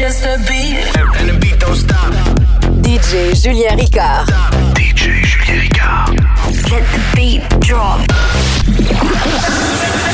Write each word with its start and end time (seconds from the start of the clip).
just 0.00 0.24
a 0.24 0.38
beat. 0.48 0.80
And 1.20 1.28
the 1.28 1.38
beat 1.38 1.58
don't 1.60 1.76
stop. 1.76 2.10
DJ 2.80 3.34
Julien 3.34 3.76
Ricard. 3.76 4.26
DJ 4.72 5.22
Julien 5.22 5.60
Ricard. 5.60 6.16
Let 6.70 6.84
the 6.94 7.00
beat 7.14 7.42
drop. 7.60 8.00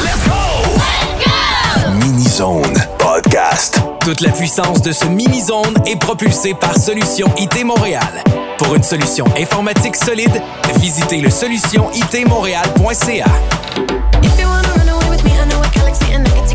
Let's 0.02 0.26
go. 0.26 0.42
Let's 1.06 1.22
go. 1.22 1.90
Mini 2.00 2.24
Zone 2.28 2.74
Podcast. 2.98 3.80
Toute 4.00 4.22
la 4.22 4.30
puissance 4.32 4.82
de 4.82 4.90
ce 4.90 5.04
Mini 5.04 5.40
Zone 5.40 5.74
est 5.86 6.00
propulsée 6.00 6.54
par 6.54 6.76
Solution 6.76 7.30
IT 7.38 7.64
Montréal. 7.64 8.24
Pour 8.58 8.74
une 8.74 8.82
solution 8.82 9.24
informatique 9.36 9.94
solide, 9.94 10.42
visitez 10.80 11.20
le 11.20 11.30
solutionitmontréal.ca. 11.30 13.26
If 14.22 14.40
you 14.40 14.48
wanna 14.48 14.68
run 14.78 14.88
away 14.88 15.10
with 15.10 15.22
me, 15.22 15.30
I 15.30 15.46
know 15.48 15.62
a 15.62 15.68
galaxy 15.72 16.12
and 16.12 16.26
I 16.26 16.30
can 16.30 16.45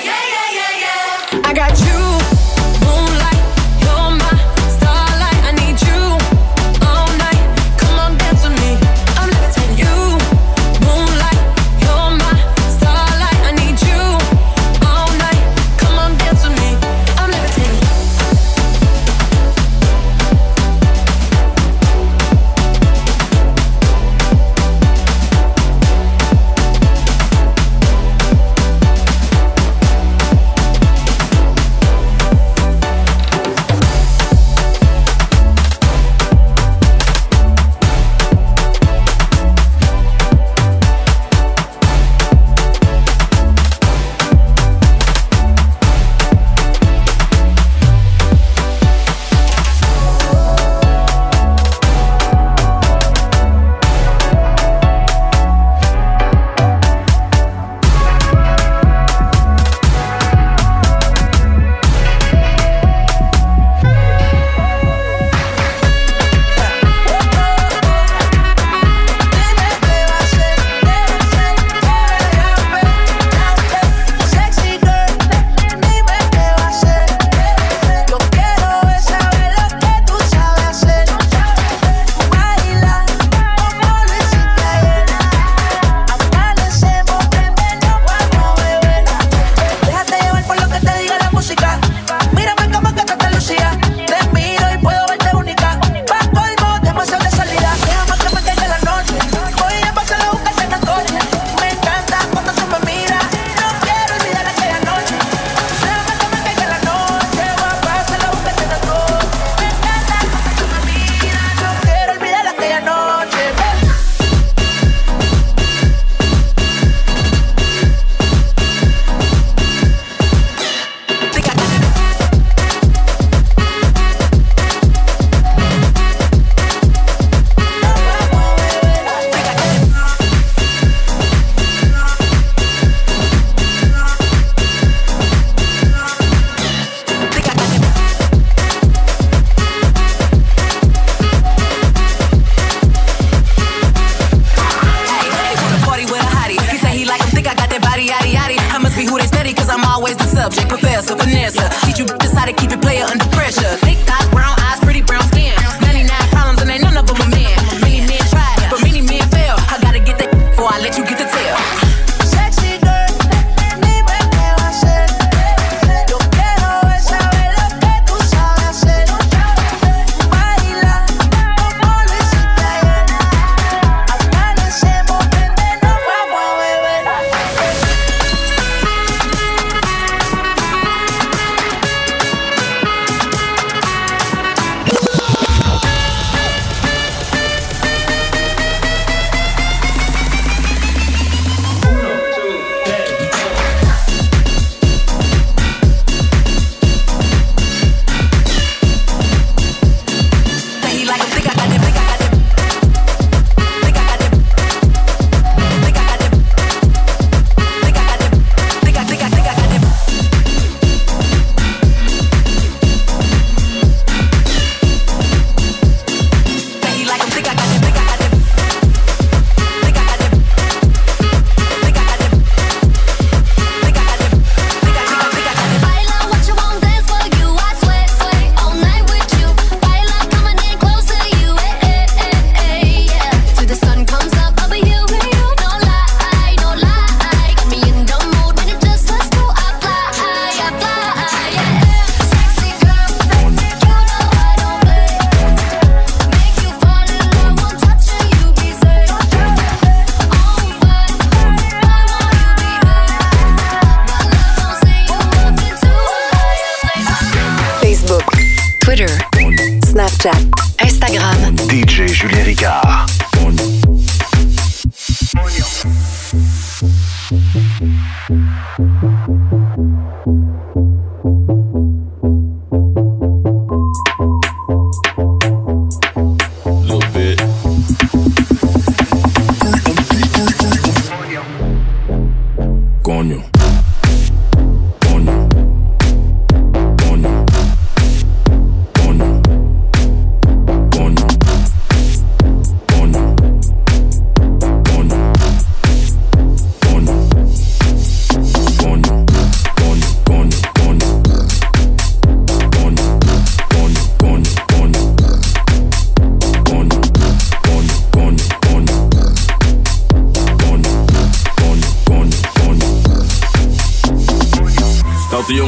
yeah, 0.00 0.04
yeah. 0.04 0.31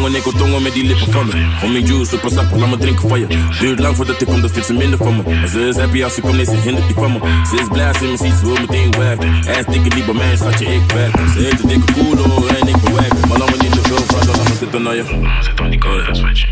Jongen, 0.04 0.18
ik 0.18 0.24
wil 0.24 0.32
tongen 0.32 0.62
met 0.62 0.72
die 0.72 0.84
lippen 0.84 1.12
van 1.12 1.26
me. 1.26 1.32
Homie 1.60 1.84
juice, 1.84 2.04
super 2.04 2.30
sappig, 2.30 2.56
laat 2.58 2.70
me 2.70 2.76
drinken 2.76 3.08
van 3.08 3.20
je. 3.20 3.26
Duurt 3.60 3.78
lang 3.78 3.96
voordat 3.96 4.20
ik 4.20 4.26
kom, 4.26 4.40
dat 4.40 4.50
vindt 4.50 4.66
ze 4.66 4.72
minder 4.72 4.98
van 4.98 5.16
me. 5.16 5.22
Maar 5.22 5.48
ze 5.48 5.60
is 5.60 5.76
happy 5.76 6.04
als 6.04 6.14
ze 6.14 6.20
komt, 6.20 6.36
nee, 6.36 6.44
ze 6.44 6.56
hindert 6.56 6.86
die 6.86 6.94
van 6.94 7.12
me. 7.12 7.18
Ze 7.50 7.56
is 7.56 7.68
blij 7.68 7.88
als 7.88 7.98
ze 7.98 8.04
me 8.04 8.16
ziet, 8.16 8.34
ze 8.34 8.44
wil 8.44 8.56
meteen 8.60 8.90
werken. 8.98 9.34
Ass 9.34 9.66
dikke 9.66 9.94
niet 9.94 10.04
bij 10.04 10.14
mij, 10.14 10.36
schatje, 10.36 10.66
ik 10.66 10.92
werk. 10.94 11.16
Ze 11.32 11.38
heeft 11.38 11.62
een 11.62 11.68
dikke 11.68 11.92
koelo 11.92 12.46
en 12.46 12.68
ik 12.68 12.76
bewerk. 12.80 13.26
Maar 13.28 13.38
laat 13.38 13.50
me 13.50 13.56
niet 13.62 13.72
te 13.72 13.80
veel 13.82 13.96
vragen, 13.96 14.26
laat 14.26 14.48
me 14.48 14.54
zitten 14.54 14.82
naar 14.82 14.94
je. 14.94 15.04
Zit 15.40 15.56
dan 15.56 15.70
die 15.70 15.78
cola, 15.78 16.14
schatje. 16.14 16.46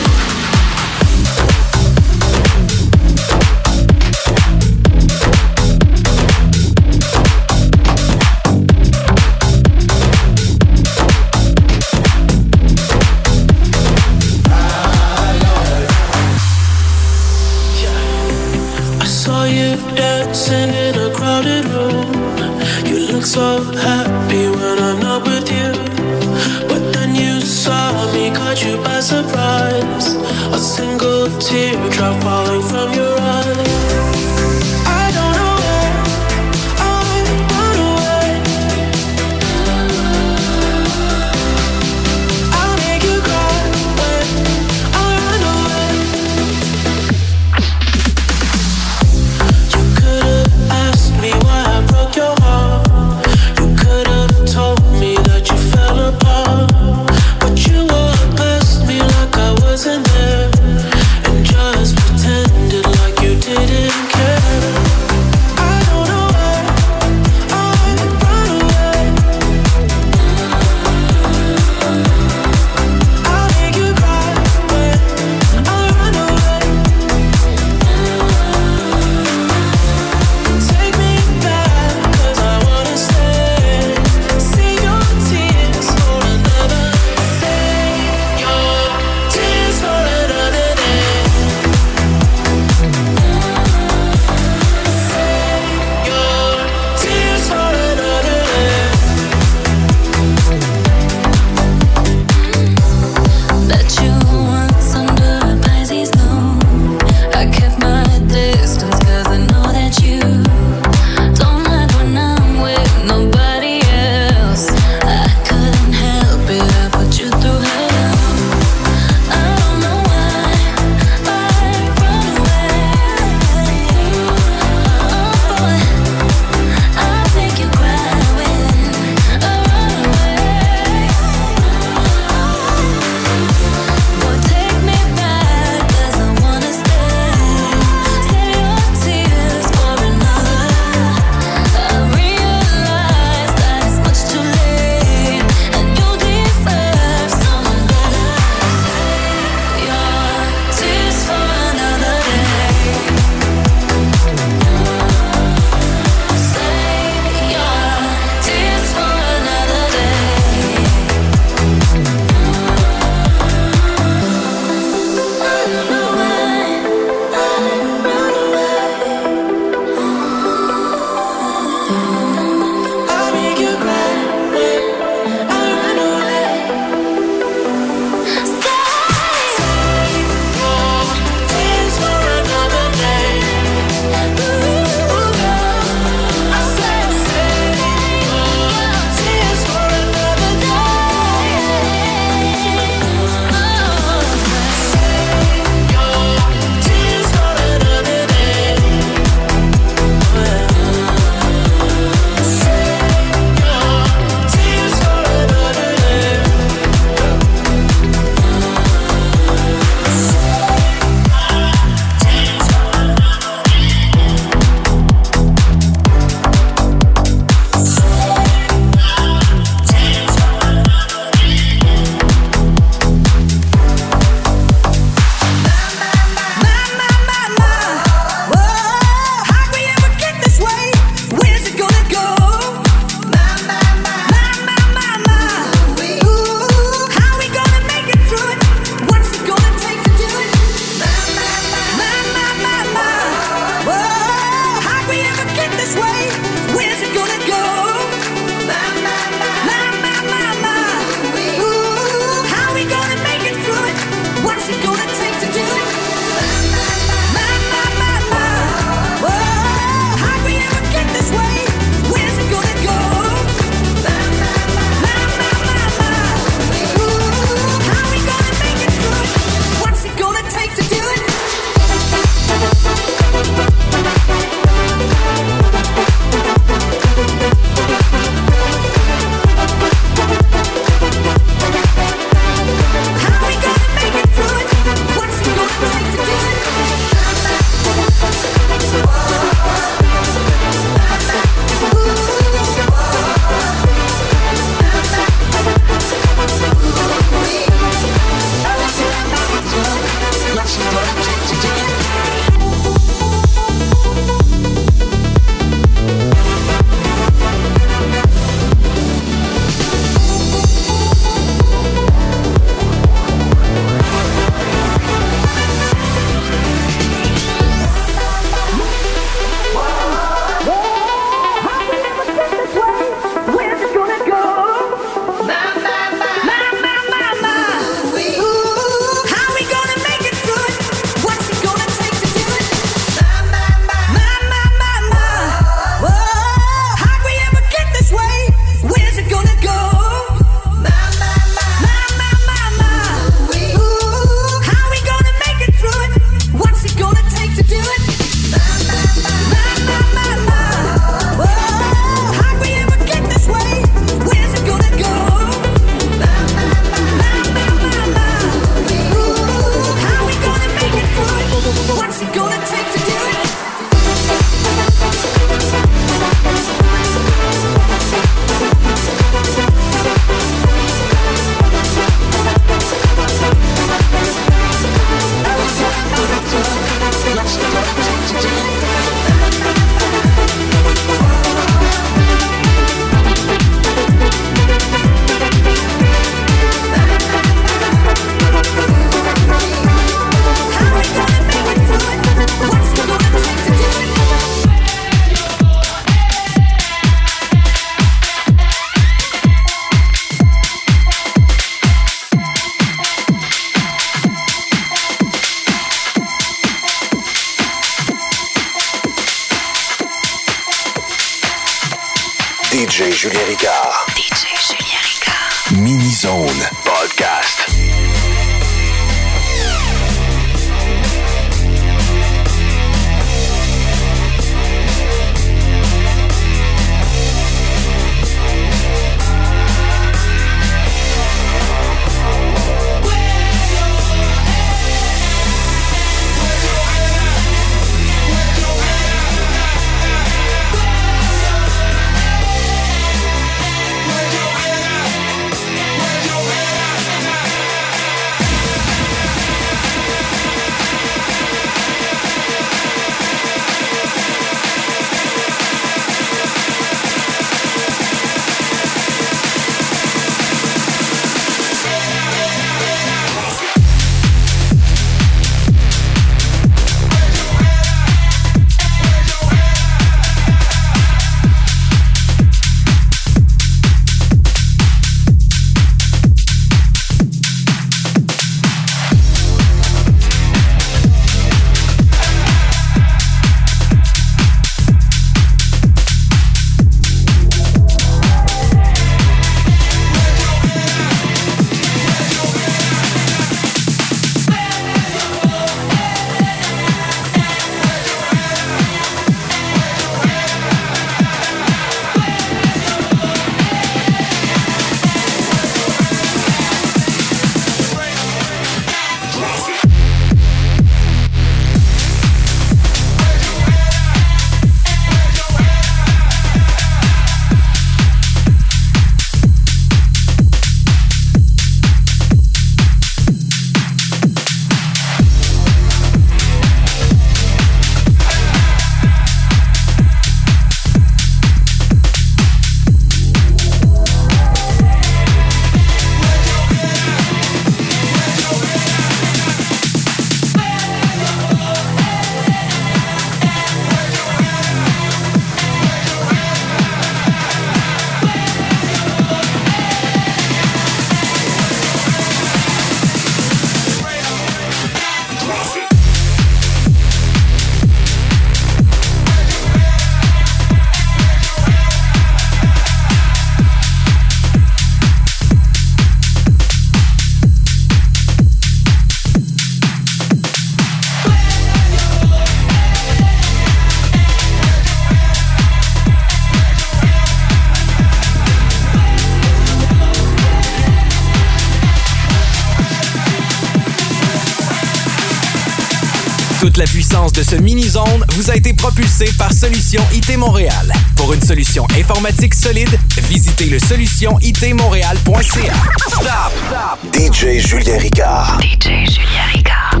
De 587.32 587.42
ce 587.42 587.56
mini-zone 587.56 588.24
vous 588.34 588.50
a 588.50 588.56
été 588.56 588.72
propulsée 588.72 589.30
par 589.38 589.52
Solution 589.52 590.02
IT 590.12 590.36
Montréal. 590.36 590.92
Pour 591.16 591.32
une 591.32 591.42
solution 591.42 591.86
informatique 591.98 592.54
solide, 592.54 592.98
visitez 593.28 593.66
le 593.66 593.78
solutionitmontréal.ca. 593.78 595.74
Stop! 596.06 597.12
DJ 597.12 597.58
Julien 597.58 597.98
Ricard. 597.98 598.58
DJ 598.60 599.04
Julien 599.06 599.46
Ricard. 599.54 600.00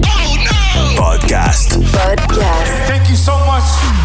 Podcast. 0.96 1.78
Podcast. 1.92 2.72
Thank 2.86 3.08
you 3.08 3.16
so 3.16 3.32
much 3.46 3.97